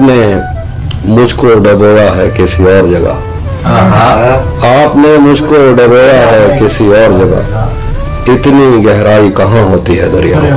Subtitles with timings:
[0.00, 0.34] آپ نے
[1.04, 3.14] مجھ کو ڈبویا ہے کسی اور جگہ۔
[4.66, 7.66] آپ نے مجھ کو ڈبویا ہے کسی اور جگہ۔
[8.32, 10.50] اتنی گہرائی کہاں ہوتی ہے دریا؟ میں